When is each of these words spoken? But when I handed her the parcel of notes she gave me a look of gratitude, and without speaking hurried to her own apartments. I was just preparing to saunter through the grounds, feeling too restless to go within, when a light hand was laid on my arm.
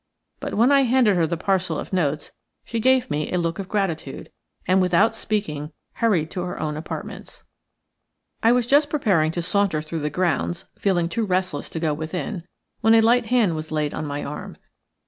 But 0.39 0.55
when 0.55 0.71
I 0.71 0.81
handed 0.81 1.15
her 1.15 1.27
the 1.27 1.37
parcel 1.37 1.77
of 1.77 1.93
notes 1.93 2.31
she 2.65 2.79
gave 2.79 3.11
me 3.11 3.31
a 3.31 3.37
look 3.37 3.59
of 3.59 3.69
gratitude, 3.69 4.31
and 4.67 4.81
without 4.81 5.13
speaking 5.13 5.73
hurried 6.01 6.31
to 6.31 6.41
her 6.41 6.59
own 6.59 6.75
apartments. 6.75 7.43
I 8.41 8.51
was 8.51 8.65
just 8.65 8.89
preparing 8.89 9.31
to 9.33 9.43
saunter 9.43 9.79
through 9.79 9.99
the 9.99 10.09
grounds, 10.09 10.65
feeling 10.75 11.07
too 11.07 11.23
restless 11.27 11.69
to 11.69 11.79
go 11.79 11.93
within, 11.93 12.47
when 12.79 12.95
a 12.95 13.01
light 13.01 13.27
hand 13.27 13.53
was 13.55 13.71
laid 13.71 13.93
on 13.93 14.07
my 14.07 14.23
arm. 14.23 14.57